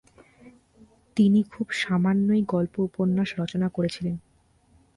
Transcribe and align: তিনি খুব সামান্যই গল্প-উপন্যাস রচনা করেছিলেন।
তিনি 1.17 1.39
খুব 1.43 1.67
সামান্যই 1.73 2.43
গল্প-উপন্যাস 2.47 3.29
রচনা 3.37 3.67
করেছিলেন। 3.69 4.15